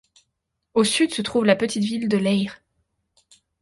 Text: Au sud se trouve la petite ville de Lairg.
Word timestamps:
Au 0.73 0.83
sud 0.83 1.13
se 1.13 1.21
trouve 1.21 1.45
la 1.45 1.55
petite 1.55 1.83
ville 1.83 2.09
de 2.09 2.17
Lairg. 2.17 2.51